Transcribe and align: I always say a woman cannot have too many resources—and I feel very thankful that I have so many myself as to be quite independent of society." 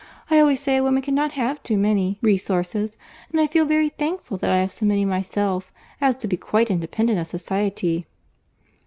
I 0.31 0.39
always 0.39 0.59
say 0.59 0.77
a 0.77 0.81
woman 0.83 1.03
cannot 1.03 1.33
have 1.33 1.61
too 1.61 1.77
many 1.77 2.17
resources—and 2.23 3.39
I 3.39 3.45
feel 3.45 3.65
very 3.65 3.89
thankful 3.89 4.35
that 4.37 4.49
I 4.49 4.57
have 4.57 4.71
so 4.71 4.83
many 4.83 5.05
myself 5.05 5.71
as 6.01 6.15
to 6.15 6.27
be 6.27 6.37
quite 6.37 6.71
independent 6.71 7.19
of 7.19 7.27
society." 7.27 8.07